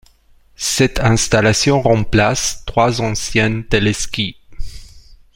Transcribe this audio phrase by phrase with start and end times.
[0.55, 4.35] Cette installation remplace trois anciens téléskis.